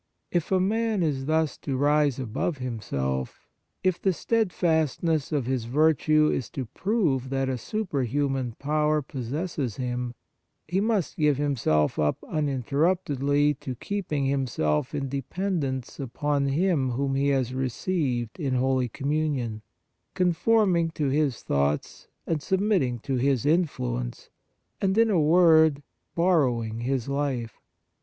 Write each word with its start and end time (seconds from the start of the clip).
If 0.31 0.51
a 0.51 0.59
man 0.59 1.03
is 1.03 1.27
thus 1.27 1.57
to 1.59 1.77
rise 1.77 2.17
above 2.19 2.57
himself, 2.57 3.45
if 3.83 4.01
the 4.01 4.13
steadfastness 4.13 5.31
of 5.31 5.45
his 5.45 5.65
virtue 5.65 6.27
is 6.33 6.49
to 6.57 6.65
prove 6.65 7.29
that 7.29 7.47
a 7.49 7.55
superhuman 7.59 8.55
power 8.57 9.03
pos 9.03 9.25
sesses 9.25 9.77
him, 9.77 10.15
he 10.67 10.81
must 10.81 11.17
give 11.17 11.37
himself 11.37 11.99
up 11.99 12.17
uninterruptedly 12.27 13.53
to 13.59 13.75
keeping 13.75 14.25
himself 14.25 14.95
in 14.95 15.07
dependence 15.07 15.99
upon 15.99 16.47
Him 16.47 16.89
whom 16.93 17.13
he 17.13 17.27
has 17.27 17.53
received 17.53 18.39
in 18.39 18.55
Holy 18.55 18.89
Communion, 18.89 19.61
con 20.15 20.33
forming 20.33 20.89
to 20.95 21.09
His 21.09 21.43
thoughts 21.43 22.07
and 22.25 22.41
submit 22.41 22.79
ting 22.81 22.97
to 23.01 23.17
His 23.17 23.45
influence, 23.45 24.31
and, 24.81 24.97
in 24.97 25.11
a 25.11 25.21
word, 25.21 25.83
borrowing 26.15 26.79
His 26.79 27.07
life. 27.07 27.61